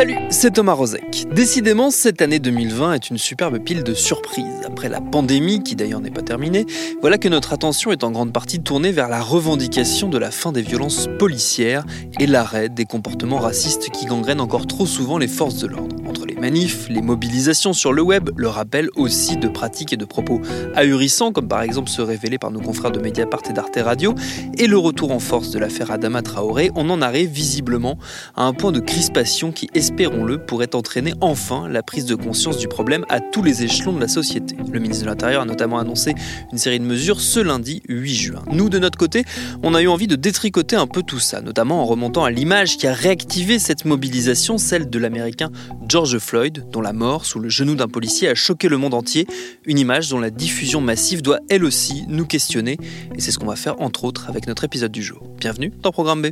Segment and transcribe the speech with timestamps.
[0.00, 1.26] Salut, c'est Thomas Rozek.
[1.34, 4.46] Décidément, cette année 2020 est une superbe pile de surprises.
[4.64, 6.64] Après la pandémie, qui d'ailleurs n'est pas terminée,
[7.00, 10.52] voilà que notre attention est en grande partie tournée vers la revendication de la fin
[10.52, 11.84] des violences policières
[12.18, 15.99] et l'arrêt des comportements racistes qui gangrènent encore trop souvent les forces de l'ordre.
[16.40, 20.40] Manifs, les mobilisations sur le web, le rappel aussi de pratiques et de propos
[20.74, 24.14] ahurissants, comme par exemple ceux révélés par nos confrères de Mediapart et d'Arte Radio,
[24.56, 27.98] et le retour en force de l'affaire Adama Traoré, on en arrive visiblement
[28.36, 32.68] à un point de crispation qui espérons-le, pourrait entraîner enfin la prise de conscience du
[32.68, 34.56] problème à tous les échelons de la société.
[34.72, 36.14] Le ministre de l'Intérieur a notamment annoncé
[36.52, 38.42] une série de mesures ce lundi 8 juin.
[38.50, 39.24] Nous, de notre côté,
[39.62, 42.78] on a eu envie de détricoter un peu tout ça, notamment en remontant à l'image
[42.78, 45.50] qui a réactivé cette mobilisation, celle de l'Américain
[45.86, 49.26] George Floyd, dont la mort sous le genou d'un policier a choqué le monde entier,
[49.64, 52.76] une image dont la diffusion massive doit elle aussi nous questionner,
[53.16, 55.22] et c'est ce qu'on va faire entre autres avec notre épisode du jour.
[55.38, 56.28] Bienvenue dans Programme B.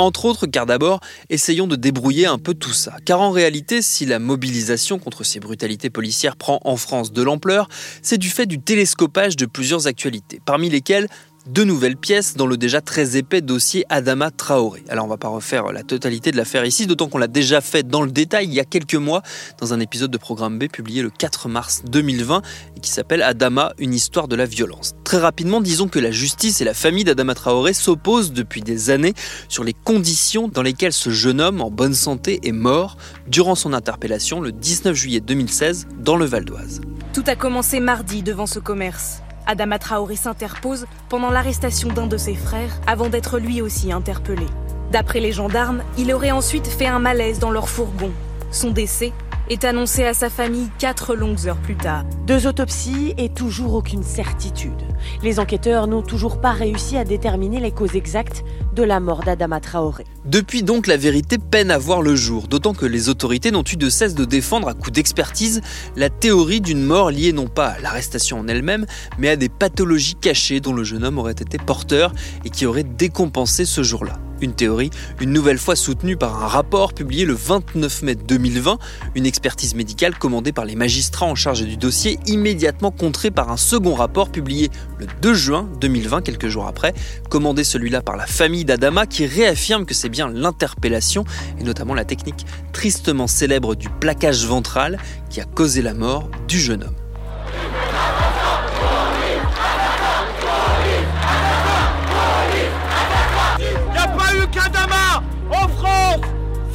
[0.00, 2.96] Entre autres, car d'abord, essayons de débrouiller un peu tout ça.
[3.04, 7.68] Car en réalité, si la mobilisation contre ces brutalités policières prend en France de l'ampleur,
[8.00, 11.08] c'est du fait du télescopage de plusieurs actualités, parmi lesquelles
[11.48, 14.84] deux nouvelles pièces dans le déjà très épais dossier Adama Traoré.
[14.88, 17.86] Alors on va pas refaire la totalité de l'affaire ici, d'autant qu'on l'a déjà fait
[17.86, 19.22] dans le détail il y a quelques mois
[19.58, 22.42] dans un épisode de Programme B publié le 4 mars 2020
[22.76, 24.94] et qui s'appelle Adama, une histoire de la violence.
[25.04, 29.14] Très rapidement, disons que la justice et la famille d'Adama Traoré s'opposent depuis des années
[29.48, 33.72] sur les conditions dans lesquelles ce jeune homme en bonne santé est mort durant son
[33.72, 36.82] interpellation le 19 juillet 2016 dans le Val d'Oise.
[37.14, 39.22] Tout a commencé mardi devant ce commerce.
[39.48, 44.44] Adama Traoré s'interpose pendant l'arrestation d'un de ses frères avant d'être lui aussi interpellé.
[44.92, 48.12] D'après les gendarmes, il aurait ensuite fait un malaise dans leur fourgon.
[48.50, 49.14] Son décès
[49.50, 52.04] est annoncé à sa famille quatre longues heures plus tard.
[52.26, 54.82] Deux autopsies et toujours aucune certitude.
[55.22, 58.44] Les enquêteurs n'ont toujours pas réussi à déterminer les causes exactes
[58.74, 60.04] de la mort d'Adama Traoré.
[60.24, 63.76] Depuis donc, la vérité peine à voir le jour, d'autant que les autorités n'ont eu
[63.76, 65.62] de cesse de défendre à coup d'expertise
[65.96, 68.86] la théorie d'une mort liée non pas à l'arrestation en elle-même,
[69.18, 72.12] mais à des pathologies cachées dont le jeune homme aurait été porteur
[72.44, 74.18] et qui auraient décompensé ce jour-là.
[74.40, 74.90] Une théorie,
[75.20, 78.78] une nouvelle fois soutenue par un rapport publié le 29 mai 2020,
[79.16, 83.56] une expertise médicale commandée par les magistrats en charge du dossier, immédiatement contrée par un
[83.56, 86.94] second rapport publié le 2 juin 2020, quelques jours après,
[87.28, 91.24] commandé celui-là par la famille d'Adama, qui réaffirme que c'est bien l'interpellation,
[91.58, 94.98] et notamment la technique tristement célèbre du plaquage ventral,
[95.30, 97.07] qui a causé la mort du jeune homme.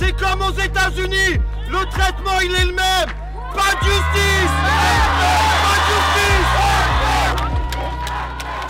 [0.05, 1.39] C'est comme aux États-Unis.
[1.69, 3.09] Le traitement, il est le même.
[3.55, 5.52] Pas de justice.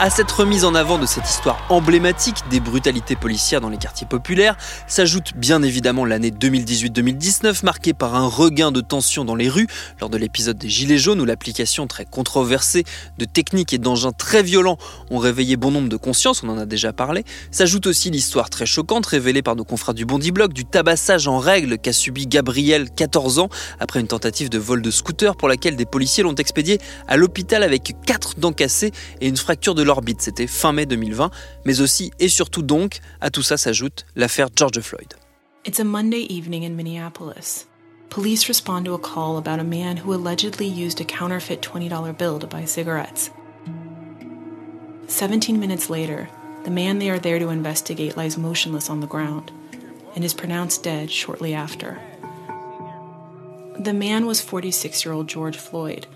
[0.04, 4.06] À cette remise en avant de cette histoire emblématique des brutalités policières dans les quartiers
[4.06, 9.68] populaires s'ajoute bien évidemment l'année 2018-2019 marquée par un regain de tension dans les rues
[10.02, 12.84] lors de l'épisode des Gilets jaunes où l'application très controversée
[13.18, 14.78] de techniques et d'engins très violents
[15.10, 17.24] ont réveillé bon nombre de consciences, on en a déjà parlé.
[17.52, 21.40] S'ajoute aussi l'histoire très choquante révélée par nos confrères du Bondi Blog du tabassage en
[21.40, 23.48] règle qu'a subi Gabriel, 14 ans,
[23.80, 27.64] après une tentative de vol de scooter pour laquelle des policiers l'ont expédié à l'hôpital
[27.64, 28.92] avec 4 dents cassées
[29.22, 30.22] et une fracture de l'orbite.
[30.22, 31.30] C'était fin mai 2020.
[31.66, 35.14] Mais aussi et surtout donc, à tout ça s'ajoute l'affaire George Floyd.
[35.66, 37.68] It's a Monday evening in Minneapolis.
[38.10, 42.38] Police respond to a call about a man who allegedly used a counterfeit $20 bill
[42.40, 43.32] to buy cigarettes.
[45.08, 46.28] 17 minutes later,
[46.64, 49.52] the man they are there to investigate lies motionless on the ground
[50.16, 52.00] and is pronounced dead shortly after.
[53.80, 56.08] The man was 46 year old George Floyd,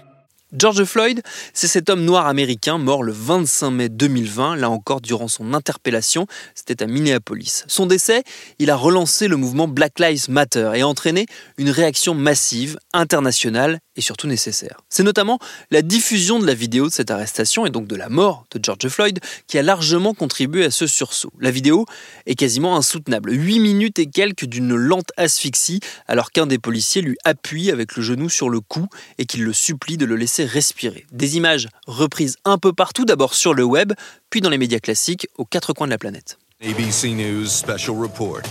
[0.53, 1.21] George Floyd,
[1.53, 6.25] c'est cet homme noir américain mort le 25 mai 2020, là encore durant son interpellation,
[6.55, 7.65] c'était à Minneapolis.
[7.67, 8.23] Son décès,
[8.57, 11.25] il a relancé le mouvement Black Lives Matter et entraîné
[11.57, 14.81] une réaction massive, internationale et surtout nécessaire.
[14.89, 15.39] C'est notamment
[15.71, 18.87] la diffusion de la vidéo de cette arrestation et donc de la mort de George
[18.87, 21.33] Floyd qui a largement contribué à ce sursaut.
[21.39, 21.85] La vidéo
[22.25, 23.33] est quasiment insoutenable.
[23.33, 28.03] 8 minutes et quelques d'une lente asphyxie alors qu'un des policiers lui appuie avec le
[28.03, 31.05] genou sur le cou et qu'il le supplie de le laisser respirer.
[31.11, 33.93] Des images reprises un peu partout, d'abord sur le web,
[34.29, 36.37] puis dans les médias classiques aux quatre coins de la planète.
[36.61, 38.41] ABC News special report.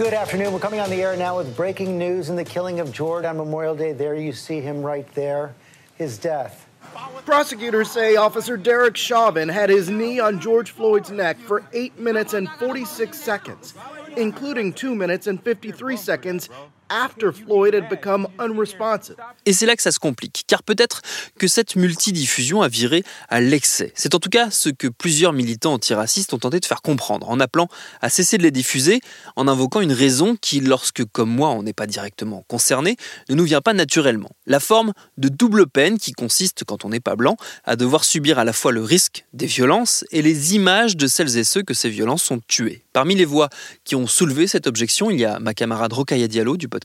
[0.00, 0.54] Good afternoon.
[0.54, 3.36] We're coming on the air now with breaking news in the killing of George on
[3.36, 3.92] Memorial Day.
[3.92, 5.54] There you see him right there,
[5.96, 6.66] his death.
[7.26, 12.32] Prosecutors say Officer Derek Chauvin had his knee on George Floyd's neck for 8 minutes
[12.32, 13.74] and 46 seconds,
[14.16, 16.48] including 2 minutes and 53 seconds
[19.46, 21.02] Et c'est là que ça se complique, car peut-être
[21.38, 23.92] que cette multidiffusion a viré à l'excès.
[23.94, 27.38] C'est en tout cas ce que plusieurs militants antiracistes ont tenté de faire comprendre, en
[27.38, 27.68] appelant
[28.00, 29.00] à cesser de les diffuser,
[29.36, 32.96] en invoquant une raison qui, lorsque, comme moi, on n'est pas directement concerné,
[33.28, 34.30] ne nous vient pas naturellement.
[34.46, 38.40] La forme de double peine qui consiste, quand on n'est pas blanc, à devoir subir
[38.40, 41.74] à la fois le risque des violences et les images de celles et ceux que
[41.74, 42.84] ces violences ont tués.
[42.92, 43.48] Parmi les voix
[43.84, 46.79] qui ont soulevé cette objection, il y a ma camarade Rokaya Diallo du podcast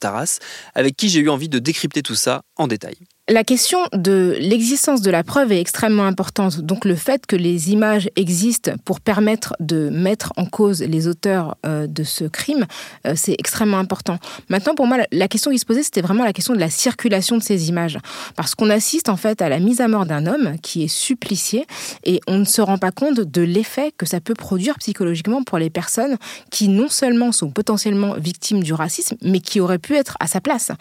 [0.00, 0.38] Taras,
[0.74, 2.96] avec qui j'ai eu envie de décrypter tout ça en détail.
[3.32, 6.62] La question de l'existence de la preuve est extrêmement importante.
[6.62, 11.56] Donc le fait que les images existent pour permettre de mettre en cause les auteurs
[11.64, 12.66] euh, de ce crime,
[13.06, 14.18] euh, c'est extrêmement important.
[14.48, 17.38] Maintenant, pour moi, la question qui se posait, c'était vraiment la question de la circulation
[17.38, 17.98] de ces images.
[18.34, 21.68] Parce qu'on assiste en fait à la mise à mort d'un homme qui est supplicié
[22.02, 25.58] et on ne se rend pas compte de l'effet que ça peut produire psychologiquement pour
[25.58, 26.16] les personnes
[26.50, 30.40] qui non seulement sont potentiellement victimes du racisme, mais qui auraient pu être à sa
[30.40, 30.72] place.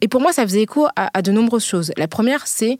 [0.00, 1.92] Et pour moi, ça faisait écho à, à de nombreuses choses.
[1.98, 2.78] La première, c'est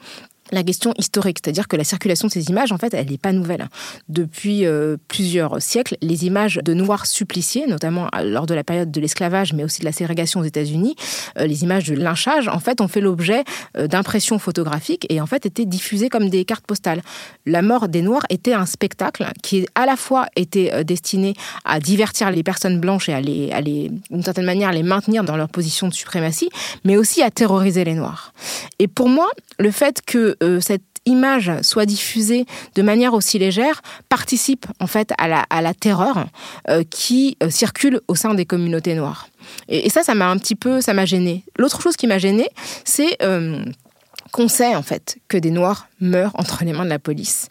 [0.53, 3.33] la question historique, c'est-à-dire que la circulation de ces images, en fait, elle n'est pas
[3.33, 3.69] nouvelle.
[4.09, 9.01] Depuis euh, plusieurs siècles, les images de noirs suppliciés, notamment lors de la période de
[9.01, 10.97] l'esclavage, mais aussi de la ségrégation aux États-Unis,
[11.39, 13.45] euh, les images de lynchage, en fait, ont fait l'objet
[13.77, 17.03] euh, d'impressions photographiques et en fait étaient diffusées comme des cartes postales.
[17.47, 21.35] La mort des Noirs était un spectacle qui, à la fois, était destiné
[21.65, 25.25] à divertir les personnes blanches et à les, à les, d'une certaine manière, les maintenir
[25.25, 26.49] dans leur position de suprématie,
[26.85, 28.33] mais aussi à terroriser les Noirs.
[28.79, 29.29] Et pour moi,
[29.59, 32.45] le fait que euh, cette image soit diffusée
[32.75, 36.27] de manière aussi légère participe en fait à la, terreur
[36.69, 39.29] euh, qui euh, circule au sein des communautés noires.
[39.69, 41.45] Et, et ça, ça m'a un petit peu, ça m'a gêné.
[41.57, 42.49] L'autre chose qui m'a gêné,
[42.85, 43.17] c'est
[44.33, 47.49] qu'on sait en fait que des Noirs meurent entre les mains de la police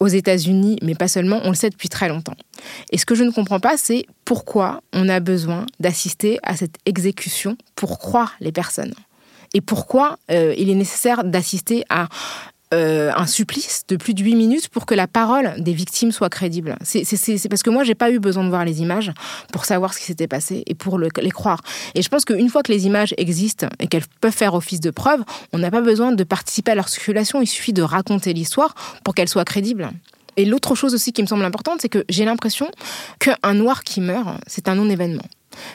[0.00, 2.36] aux États-Unis, mais pas seulement, on le sait depuis très longtemps.
[2.90, 6.76] Et ce que je ne comprends pas, c'est pourquoi on a besoin d'assister à cette
[6.84, 8.94] exécution pour croire les personnes
[9.54, 12.08] et pourquoi euh, il est nécessaire d'assister à
[12.74, 16.28] euh, un supplice de plus de 8 minutes pour que la parole des victimes soit
[16.28, 16.76] crédible?
[16.82, 19.12] C'est parce que moi, j'ai pas eu besoin de voir les images
[19.52, 21.60] pour savoir ce qui s'était passé et pour les croire.
[21.94, 24.90] Et je pense qu'une fois que les images existent et qu'elles peuvent faire office de
[24.90, 25.22] preuve,
[25.52, 29.14] on n'a pas besoin de participer à leur circulation, il suffit de raconter l'histoire pour
[29.14, 29.90] qu'elle soit crédible.
[30.36, 32.70] Et l'autre chose aussi qui me semble importante, c'est que j'ai l'impression
[33.20, 35.22] qu'un noir qui meurt, c'est un non-événement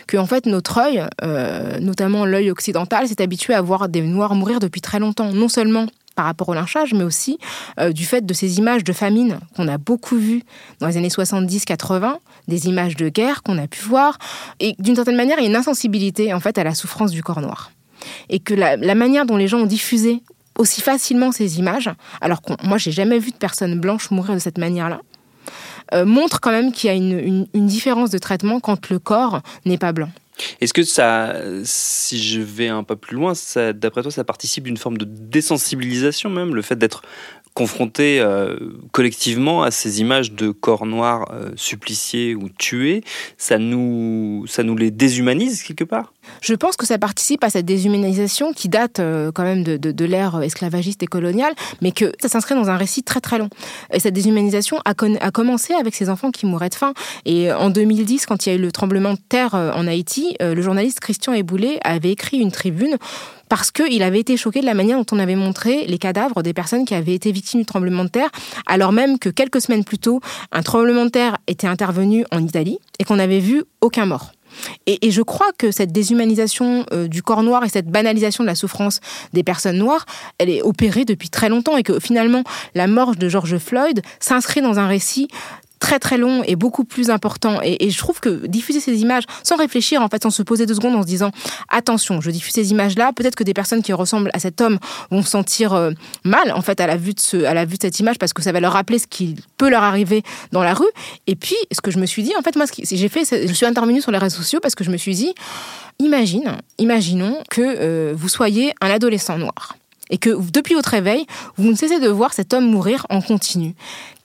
[0.07, 4.35] que en fait notre œil, euh, notamment l'œil occidental, s'est habitué à voir des noirs
[4.35, 7.37] mourir depuis très longtemps, non seulement par rapport au lynchage, mais aussi
[7.79, 10.43] euh, du fait de ces images de famine qu'on a beaucoup vues
[10.79, 12.15] dans les années 70-80,
[12.47, 14.17] des images de guerre qu'on a pu voir,
[14.59, 17.23] et d'une certaine manière, il y a une insensibilité en fait à la souffrance du
[17.23, 17.71] corps noir.
[18.29, 20.21] Et que la, manière dont les gens ont diffusé
[20.57, 21.89] aussi facilement ces images,
[22.19, 25.01] alors que moi j'ai jamais vu de personnes blanches mourir de cette manière-là,
[25.93, 29.91] montre quand même qu'il y a une, différence de traitement quand le corps n'est pas
[29.91, 30.09] blanc.
[30.59, 33.33] Est-ce que ça, si je vais un peu plus loin,
[33.73, 37.03] d'après toi, ça participe d'une forme de désensibilisation même, le fait d'être
[37.53, 38.55] confrontés euh,
[38.91, 43.03] collectivement à ces images de corps noirs euh, suppliciés ou tués,
[43.37, 46.13] ça nous, ça nous les déshumanise quelque part?
[46.39, 49.91] Je pense que ça participe à cette déshumanisation qui date euh, quand même de, de,
[49.91, 53.49] de l'ère esclavagiste et coloniale, mais que ça s'inscrit dans un récit très très long.
[53.91, 56.93] Et cette déshumanisation a, a, commencé avec ces enfants qui mouraient de faim.
[57.25, 60.61] Et en 2010, quand il y a eu le tremblement de terre en Haïti, le
[60.61, 62.97] journaliste Christian Eboulé avait écrit une tribune
[63.51, 66.53] parce qu'il avait été choqué de la manière dont on avait montré les cadavres des
[66.53, 68.29] personnes qui avaient été victimes du tremblement de terre,
[68.65, 70.21] alors même que quelques semaines plus tôt,
[70.53, 74.31] un tremblement de terre était intervenu en Italie et qu'on n'avait vu aucun mort.
[74.85, 78.55] Et, je crois que cette déshumanisation euh, du corps noir et cette banalisation de la
[78.55, 79.01] souffrance
[79.33, 80.05] des personnes noires,
[80.37, 84.61] elle est opérée depuis très longtemps et que finalement, la mort de George Floyd s'inscrit
[84.61, 85.27] dans un récit
[85.81, 87.59] très très long et beaucoup plus important.
[87.63, 90.75] Et, je trouve que diffuser ces images sans réfléchir, en fait, sans se poser deux
[90.75, 91.31] secondes en se disant
[91.67, 94.77] attention, je diffuse ces images-là, peut-être que des personnes qui ressemblent à cet homme
[95.09, 95.91] vont se sentir euh,
[96.23, 98.31] mal en fait à la vue de ce, à la vue de cette image parce
[98.31, 100.89] que ça va leur rappeler ce qui peut leur arriver dans la rue.
[101.27, 103.25] Et puis, ce que je me suis dit, en fait, moi, ce que j'ai fait,
[103.25, 105.33] je suis intervenue sur les réseaux sociaux parce que je me suis dit,
[105.99, 109.75] imagine, imaginons que euh, vous soyez un adolescent noir
[110.11, 111.25] et que depuis votre réveil,
[111.57, 113.73] vous ne cessez de voir cet homme mourir en continu.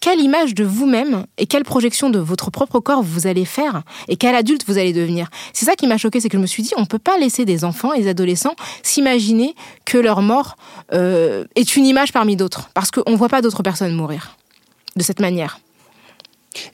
[0.01, 4.17] Quelle image de vous-même et quelle projection de votre propre corps vous allez faire et
[4.17, 6.63] quel adulte vous allez devenir C'est ça qui m'a choqué, c'est que je me suis
[6.63, 10.57] dit, on ne peut pas laisser des enfants et des adolescents s'imaginer que leur mort
[10.93, 14.37] euh, est une image parmi d'autres, parce qu'on ne voit pas d'autres personnes mourir
[14.97, 15.59] de cette manière.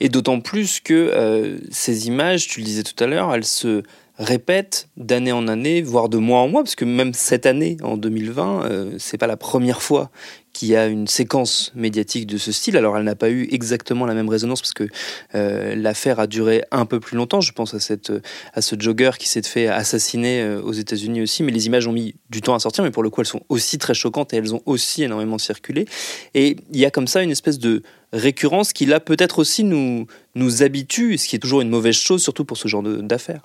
[0.00, 3.82] Et d'autant plus que euh, ces images, tu le disais tout à l'heure, elles se
[4.18, 7.96] répète d'année en année, voire de mois en mois, parce que même cette année, en
[7.96, 10.10] 2020, euh, c'est pas la première fois
[10.52, 12.76] qu'il y a une séquence médiatique de ce style.
[12.76, 14.86] Alors elle n'a pas eu exactement la même résonance parce que
[15.34, 17.40] euh, l'affaire a duré un peu plus longtemps.
[17.40, 18.12] Je pense à, cette,
[18.54, 21.92] à ce jogger qui s'est fait assassiner euh, aux États-Unis aussi, mais les images ont
[21.92, 24.36] mis du temps à sortir, mais pour le coup elles sont aussi très choquantes et
[24.36, 25.86] elles ont aussi énormément circulé.
[26.34, 27.82] Et il y a comme ça une espèce de
[28.12, 32.22] récurrence qui là peut-être aussi nous, nous habitue, ce qui est toujours une mauvaise chose,
[32.22, 33.42] surtout pour ce genre d'affaires.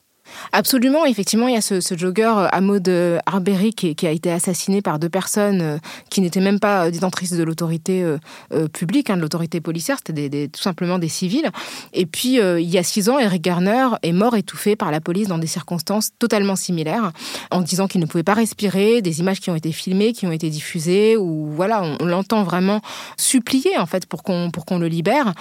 [0.51, 4.99] Absolument, effectivement, il y a ce, jogger Hamoud euh, Arbery qui, a été assassiné par
[4.99, 5.77] deux personnes euh,
[6.09, 10.61] qui n'étaient même pas détentrices de l'autorité euh, publique, hein, de l'autorité policière, c'était tout
[10.61, 11.49] simplement des civils.
[11.93, 15.27] Et puis, il y a six ans, Eric Garner est mort étouffé par la police
[15.27, 17.11] dans des circonstances totalement similaires,
[17.51, 20.31] en disant qu'il ne pouvait pas respirer, des images qui ont été filmées, qui ont
[20.31, 22.81] été diffusées, où voilà, on, l'entend vraiment
[23.17, 25.33] supplier en fait pour qu'on pour qu'on le libère.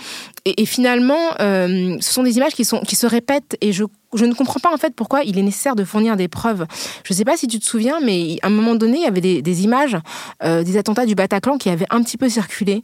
[0.44, 3.84] Et, et finalement, ce sont des images qui sont qui se répètent et je
[4.16, 6.66] je ne comprends pas en fait pourquoi il est nécessaire de fournir des preuves.
[7.04, 9.06] Je ne sais pas si tu te souviens, mais à un moment donné, il y
[9.06, 9.96] avait des, images
[10.42, 12.82] euh, des attentats du Bataclan qui avaient un petit peu circulé.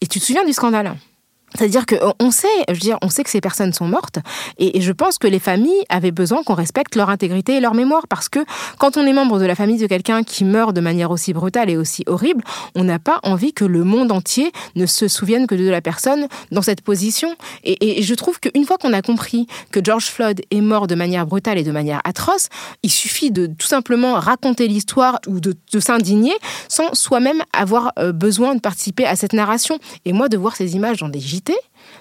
[0.00, 0.94] Et tu te souviens du scandale?
[1.54, 4.18] C'est-à-dire qu'on sait, je veux dire, on sait que ces personnes sont mortes,
[4.58, 8.06] et, je pense que les familles avaient besoin qu'on respecte leur intégrité et leur mémoire,
[8.08, 8.40] parce que
[8.78, 11.70] quand on est membre de la famille de quelqu'un qui meurt de manière aussi brutale
[11.70, 15.54] et aussi horrible, on n'a pas envie que le monde entier ne se souvienne que
[15.54, 17.34] de la personne dans cette position.
[17.64, 21.26] Et, je trouve qu'une fois qu'on a compris que George Floyd est mort de manière
[21.26, 22.48] brutale et de manière atroce,
[22.82, 26.34] il suffit de tout simplement raconter l'histoire ou de, de s'indigner
[26.68, 29.78] sans soi-même avoir euh, besoin de participer à cette narration.
[30.04, 31.58] Et moi, de voir ces images dans des rigidité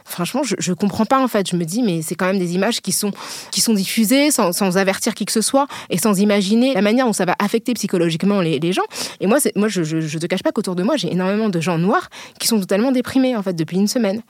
[0.08, 1.50] franchement, je, je comprends pas en fait.
[1.50, 3.12] Je me dis, mais c'est quand même des images qui sont,
[3.52, 7.06] qui sont diffusées sans, sans, avertir qui que ce soit et sans imaginer la manière
[7.06, 8.84] dont ça va affecter psychologiquement les, gens.
[9.22, 11.60] Et moi, moi je, je, je, te cache pas qu'autour de moi, j'ai énormément de
[11.60, 12.10] gens noirs
[12.40, 14.22] qui sont totalement déprimés en fait depuis une semaine.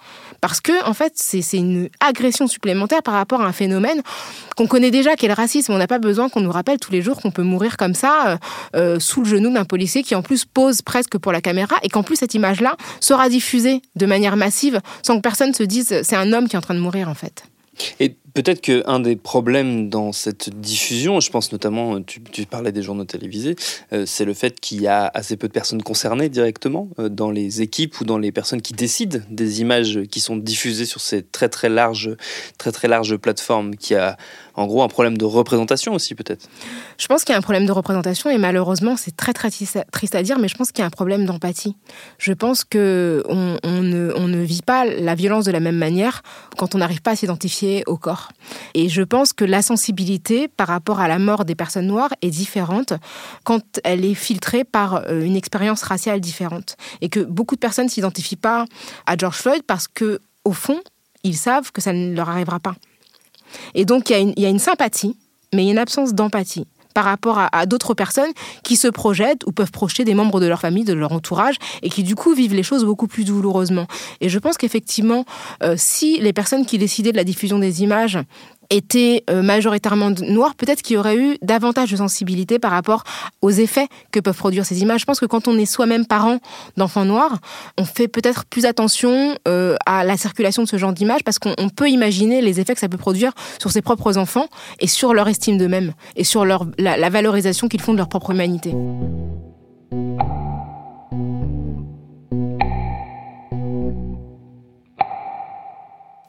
[0.42, 4.02] Parce que, en fait, c'est une agression supplémentaire par rapport à un phénomène
[4.56, 5.74] qu'on connaît déjà, qui est le racisme.
[5.74, 8.28] On n'a pas besoin qu'on nous rappelle tous les jours qu'on peut mourir comme ça,
[8.28, 8.38] euh,
[8.76, 11.90] euh, sous le genou d'un policier qui en plus pose presque pour la caméra et
[11.90, 16.16] qu'en plus cette image-là sera diffusée de manière massive sans que personne se dise c'est
[16.16, 17.44] un homme qui est en train de mourir en fait.
[18.34, 23.56] Peut-être qu'un des problèmes dans cette diffusion, je pense notamment, tu, parlais des journaux télévisés,
[23.94, 27.32] euh, c'est le fait qu'il y a assez peu de personnes concernées directement euh, dans
[27.32, 31.24] les équipes ou dans les personnes qui décident des images qui sont diffusées sur ces
[31.24, 32.16] très très larges,
[32.58, 34.18] très très larges plateformes, qui a
[34.56, 36.48] en gros un problème de représentation aussi peut-être.
[36.98, 40.16] Je pense qu'il y a un problème de représentation et malheureusement c'est très très triste
[40.16, 41.76] à dire, mais je pense qu'il y a un problème d'empathie.
[42.18, 46.24] Je pense que on, on ne vit pas la violence de la même manière
[46.58, 48.27] quand on n'arrive pas à s'identifier au corps.
[48.74, 52.30] Et je pense que la sensibilité par rapport à la mort des personnes noires est
[52.30, 52.94] différente
[53.44, 56.78] quand elle est filtrée par euh, une expérience raciale différente.
[57.02, 58.66] Et que beaucoup de personnes s'identifient pas
[59.06, 60.80] à George Floyd parce que, au fond,
[61.24, 62.76] ils savent que ça ne leur arrivera pas.
[63.74, 65.16] Et donc, il y, a une sympathie,
[65.54, 66.66] mais il y a une absence d'empathie
[66.98, 68.32] par rapport à, d'autres personnes
[68.64, 71.92] qui se projettent ou peuvent projeter des membres de leur famille, de leur entourage, et
[71.92, 73.86] qui du coup vivent les choses beaucoup plus douloureusement.
[74.20, 75.24] Et je pense qu'effectivement,
[75.62, 78.18] euh, si les personnes qui décidaient de la diffusion des images
[78.70, 83.04] étaient euh, majoritairement noirs, peut-être qu'il y aurait eu davantage de sensibilité par rapport
[83.42, 85.02] aux effets que peuvent produire ces images.
[85.02, 86.40] Je pense que quand on est soi-même parent
[86.76, 87.38] d'enfants noirs,
[87.78, 91.70] on fait peut-être plus attention euh, à la circulation de ce genre d'images parce qu'on
[91.76, 94.48] peut imaginer les effets que ça peut produire sur ses propres enfants
[94.80, 98.74] et sur leur estime d'eux-mêmes et sur la valorisation qu'ils font de leur propre humanité.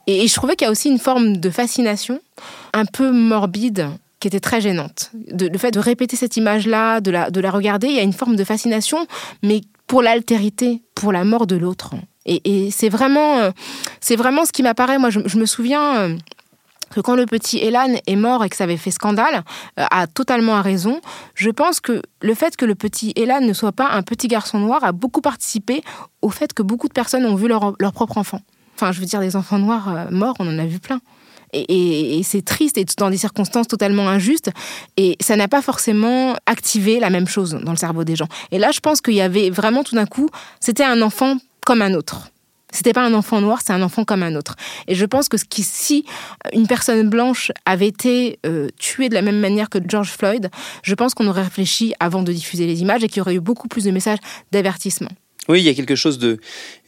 [0.08, 2.18] Et, je trouvais qu'il y a aussi une forme de fascination
[2.72, 5.12] un peu morbide qui était très gênante.
[5.14, 8.14] le fait de répéter cette image-là, de la, de la regarder, il y a une
[8.14, 9.06] forme de fascination,
[9.42, 11.94] mais pour l'altérité, pour la mort de l'autre.
[12.24, 13.50] Et, c'est vraiment, euh,
[14.16, 14.98] vraiment ce qui m'apparaît.
[14.98, 16.16] Moi, je, me souviens euh,
[16.90, 19.44] que quand le petit Elan est mort et que ça avait fait scandale,
[19.78, 21.00] euh, a totalement à raison.
[21.34, 24.58] Je pense que le fait que le petit Elan ne soit pas un petit garçon
[24.58, 25.82] noir a beaucoup participé
[26.22, 28.40] au fait que beaucoup de personnes ont vu leur propre enfant
[28.80, 31.00] Enfin, je veux dire, des enfants noirs euh, morts, on en a vu plein.
[31.52, 34.52] Et, c'est triste et dans des circonstances totalement injustes.
[34.96, 38.28] Et ça n'a pas forcément activé la même chose dans le cerveau des gens.
[38.52, 40.28] Et là, je pense qu'il y avait vraiment tout d'un coup,
[40.60, 42.30] c'était un enfant comme un autre.
[42.70, 44.54] C'était pas un enfant noir, c'est un enfant comme un autre.
[44.86, 46.04] Et je pense que si
[46.52, 50.50] une personne blanche avait été euh, tuée de la même manière que George Floyd,
[50.84, 53.40] je pense qu'on aurait réfléchi avant de diffuser les images et qu'il y aurait eu
[53.40, 54.18] beaucoup plus de messages
[54.52, 55.10] d'avertissement.
[55.48, 56.38] Oui, il y a quelque chose de,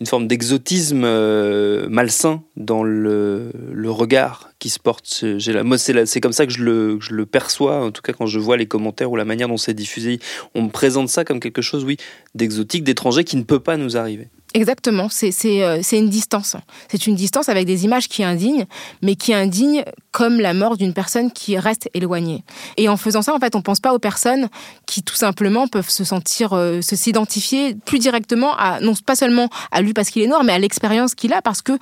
[0.00, 5.24] une forme d'exotisme euh, malsain dans le, le, regard qui se porte.
[5.64, 8.38] Moi, c'est comme ça que je, le, je le perçois, en tout cas quand je
[8.38, 10.18] vois les commentaires ou la manière dont c'est diffusé.
[10.54, 11.96] On me présente ça comme quelque chose, oui,
[12.34, 14.28] d'exotique, d'étranger qui ne peut pas nous arriver.
[14.52, 16.56] Exactement, euh, c'est une distance.
[16.90, 18.66] C'est une distance avec des images qui indignent,
[19.00, 22.42] mais qui indignent comme la mort d'une personne qui reste éloignée.
[22.76, 24.48] Et en faisant ça, en fait, on pense pas aux personnes
[24.86, 29.48] qui tout simplement peuvent se sentir, euh, se s'identifier plus directement à, non pas seulement
[29.70, 31.72] à lui parce qu'il est noir, mais à l'expérience qu'il a parce que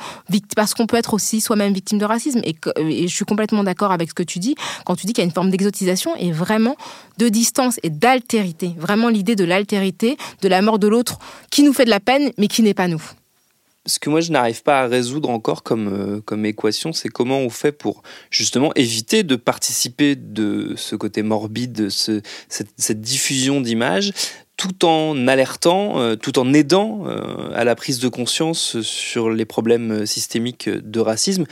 [0.54, 2.40] parce qu'on peut être aussi soi-même victime de racisme.
[2.44, 5.22] Et, et je suis complètement d'accord avec ce que tu dis quand tu dis qu'il
[5.22, 6.76] y a une forme d'exotisation et vraiment
[7.16, 8.74] de distance et d'altérité.
[8.76, 11.18] Vraiment l'idée de l'altérité, de la mort de l'autre
[11.50, 13.02] qui nous fait de la peine, mais qui n'est pas nous.
[13.86, 17.38] Ce que moi je n'arrive pas à résoudre encore comme, euh, comme équation, c'est comment
[17.38, 24.12] on fait pour justement éviter de participer de ce côté morbide, ce, cette, diffusion d'images,
[24.58, 29.46] tout en alertant, euh, tout en aidant euh, à la prise de conscience sur les
[29.46, 31.46] problèmes systémiques de racisme,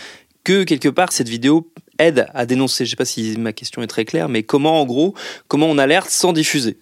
[0.45, 2.85] que quelque part cette vidéo aide à dénoncer.
[2.85, 5.15] Je ne sais pas si ma question est très claire, mais comment en gros,
[5.49, 6.77] comment on alerte sans diffuser?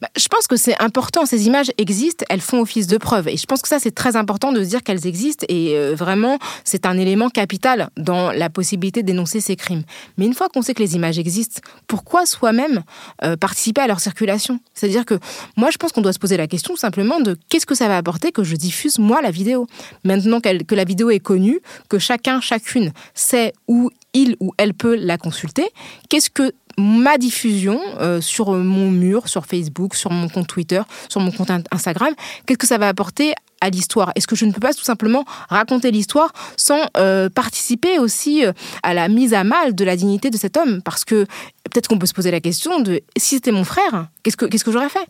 [0.00, 1.26] Bah, je pense que c'est important.
[1.26, 3.28] Ces images existent, elles font office de preuve.
[3.28, 5.46] Et je pense que ça, c'est très important de se dire qu'elles existent.
[5.48, 9.82] Et euh, vraiment, c'est un élément capital dans la possibilité dénoncer ces crimes.
[10.18, 12.82] Mais une fois qu'on sait que les images existent, pourquoi soi-même
[13.24, 14.60] euh, participer à leur circulation?
[14.74, 15.18] C'est-à-dire que
[15.56, 17.96] moi, je pense qu'on doit se poser la question simplement de qu'est-ce que ça va
[17.96, 19.66] apporter que je diffuse, moi, la vidéo?
[20.04, 24.96] Maintenant que la vidéo est connue, que chacun, chacune sait où il ou elle peut
[24.96, 25.68] la consulter,
[26.08, 31.20] qu'est-ce que ma diffusion euh, sur mon mur, sur Facebook, sur mon compte Twitter, sur
[31.20, 32.14] mon compte Instagram,
[32.46, 34.12] qu'est-ce que ça va apporter à l'histoire?
[34.14, 38.52] Est-ce que je ne peux pas tout simplement raconter l'histoire sans euh, participer aussi euh,
[38.82, 40.82] à la mise à mal de la dignité de cet homme?
[40.82, 41.24] Parce que
[41.64, 44.64] peut-être qu'on peut se poser la question de si c'était mon frère, qu'est-ce que, qu'est-ce
[44.64, 45.06] que j'aurais fait?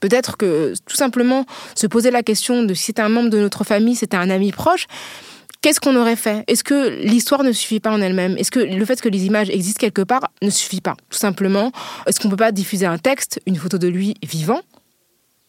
[0.00, 3.64] Peut-être que tout simplement se poser la question de si c'était un membre de notre
[3.64, 4.86] famille, c'était un ami proche,
[5.64, 6.44] qu'est-ce qu'on aurait fait?
[6.46, 8.36] Est-ce que l'histoire ne suffit pas en elle-même?
[8.36, 11.72] Est-ce que le fait que les images existent quelque part ne suffit pas Tout simplement,
[12.06, 14.60] est-ce qu'on ne peut pas diffuser un texte, une photo de lui vivant?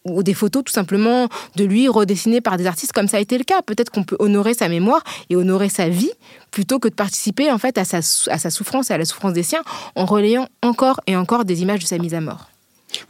[0.05, 3.37] Ou des photos tout simplement de lui redessinées par des artistes comme ça a été
[3.37, 3.61] le cas?
[3.61, 6.11] Peut-être qu'on peut honorer sa mémoire et honorer sa vie
[6.49, 9.33] plutôt que de participer en fait à sa, à sa souffrance et à la souffrance
[9.33, 9.63] des siens
[9.95, 12.54] en relayant encore et encore des images de sa mise à mort.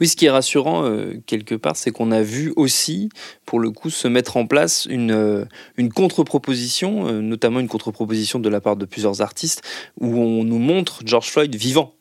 [0.00, 3.08] Oui, ce qui est rassurant euh, quelque part, c'est qu'on a vu aussi,
[3.44, 5.44] pour le coup, se mettre en place une, euh,
[5.76, 9.62] une contre-proposition, euh, notamment une contre-proposition de la part de plusieurs artistes,
[10.00, 11.94] où on nous montre George Floyd vivant,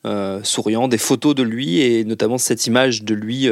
[0.43, 3.49] souriant, des photos de lui, et notamment cette image de lui,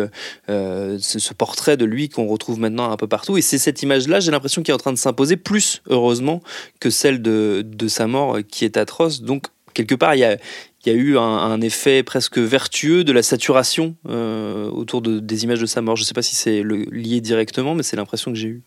[0.47, 3.38] ce, portrait de lui qu'on retrouve maintenant un peu partout.
[3.38, 6.41] Et c'est cette image-là, j'ai l'impression, qui est en train de s'imposer plus, heureusement,
[6.79, 9.21] que celle de, de sa mort, qui est atroce.
[9.21, 10.38] Donc, quelque part, il y a,
[10.86, 15.43] il y a eu un, effet presque vertueux de la saturation euh, autour de, des
[15.43, 15.96] images de sa mort.
[15.96, 18.63] Je ne sais pas si c'est lié directement, mais c'est l'impression que j'ai eue.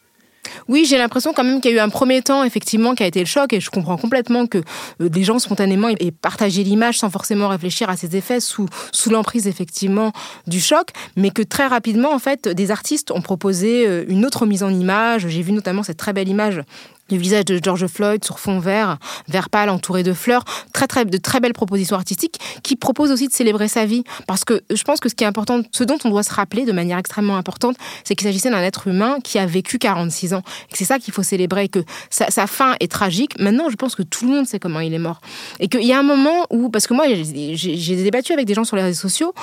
[0.69, 3.07] Oui, j'ai l'impression quand même qu'il y a eu un premier temps, effectivement, qui a
[3.07, 4.59] été le choc, et je comprends complètement que
[5.01, 9.11] euh, des gens spontanément aient partagé l'image sans forcément réfléchir à ses effets sous, sous
[9.11, 10.13] l'emprise, effectivement,
[10.47, 14.47] du choc, mais que très rapidement, en fait, des artistes ont proposé euh, une autre
[14.47, 15.27] mise en image.
[15.29, 16.63] J'ai vu notamment cette très belle image
[17.11, 21.05] le visage de George Floyd sur fond vert, vert pâle entouré de fleurs, très très
[21.05, 24.83] de très belles propositions artistiques qui proposent aussi de célébrer sa vie parce que je
[24.83, 27.37] pense que ce qui est important, ce dont on doit se rappeler de manière extrêmement
[27.37, 30.43] importante, c'est qu'il s'agissait d'un être humain qui a vécu 46 ans
[30.73, 33.39] et c'est ça qu'il faut célébrer que sa, fin est tragique.
[33.41, 35.21] Maintenant, je pense que tout le monde sait comment il est mort
[35.61, 38.65] et qu'il y a un moment où parce que moi j'ai débattu avec des gens
[38.65, 39.35] sur les réseaux sociaux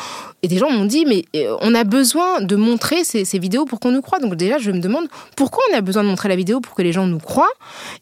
[0.41, 3.65] et des gens m'ont dit mais euh, on a besoin de montrer ces, ces vidéos
[3.65, 4.19] pour qu'on nous croie.
[4.19, 6.82] Donc déjà je me demande pourquoi on a besoin de montrer la vidéo pour que
[6.82, 7.52] les gens nous croient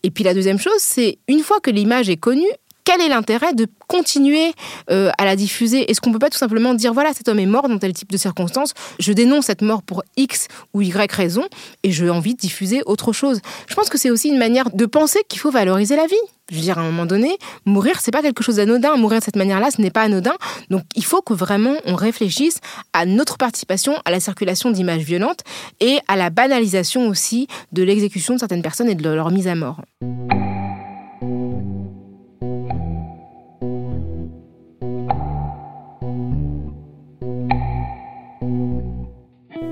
[0.04, 2.52] et puis la deuxième chose, c'est une fois que l'image est connue,
[2.92, 4.52] quel est l'intérêt de continuer
[4.90, 5.90] euh, à la diffuser?
[5.90, 8.12] Est-ce qu'on peut pas tout simplement dire voilà cet homme est mort dans tel type
[8.12, 11.46] de circonstances, je dénonce cette mort pour X ou Y raison
[11.84, 13.40] et j'ai envie de diffuser autre chose?
[13.70, 16.16] Je pense que c'est aussi une manière de penser qu'il faut valoriser la vie.
[16.52, 19.24] Je veux dire à un moment donné, mourir c'est pas quelque chose d'anodin, mourir de
[19.24, 20.34] cette manière-là ce n'est pas anodin.
[20.70, 22.60] Donc il faut que vraiment on réfléchisse
[22.92, 25.46] à notre participation à la circulation d'images violentes
[25.80, 29.56] et à la banalisation aussi de l'exécution de certaines personnes et de leur mise à
[29.56, 29.80] mort.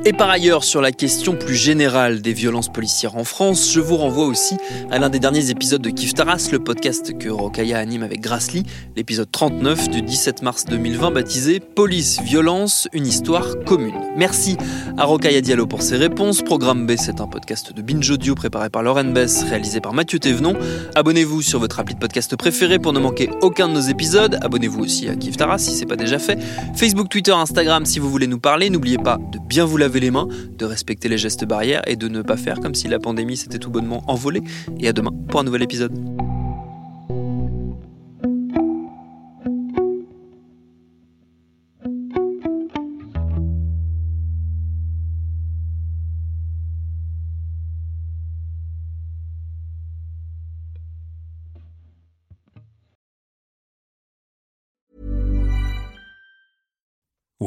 [0.05, 3.97] Et par ailleurs, sur la question plus générale des violences policières en France, je vous
[3.97, 4.55] renvoie aussi
[4.89, 8.63] à l'un des derniers épisodes de Kif Taras, le podcast que Rokaya anime avec Grassly,
[8.95, 13.93] l'épisode 39 du 17 mars 2020 baptisé Police, violence, une histoire commune.
[14.15, 14.55] Merci
[14.97, 16.43] à Rokaya Diallo pour ses réponses.
[16.43, 20.17] Programme B, c'est un podcast de Binge Audio préparé par Lauren Bess, réalisé par Mathieu
[20.17, 20.53] Thévenon.
[20.95, 24.39] Abonnez-vous sur votre appli de podcast préféré pour ne manquer aucun de nos épisodes.
[24.41, 26.39] Abonnez-vous aussi à Kif Taras si c'est pas déjà fait.
[26.77, 28.69] Facebook, Twitter, Instagram si vous voulez nous parler.
[28.69, 32.07] N'oubliez pas de bien vous laver les mains, de respecter les gestes barrières et de
[32.07, 34.43] ne pas faire comme si la pandémie s'était tout bonnement envolée.
[34.79, 35.91] Et à demain pour un nouvel épisode.